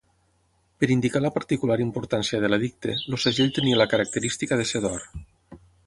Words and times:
Per 0.83 0.87
indicar 0.93 1.21
la 1.25 1.31
particular 1.35 1.77
importància 1.85 2.41
de 2.45 2.51
l'edicte, 2.53 2.97
el 3.13 3.19
segell 3.27 3.55
tenia 3.59 3.81
la 3.83 3.91
característica 3.95 4.61
de 4.63 4.71
ser 4.73 4.87
d'or. 4.89 5.07